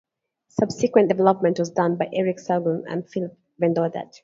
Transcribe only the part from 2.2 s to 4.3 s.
Sauvageau and Phil Vedovatti.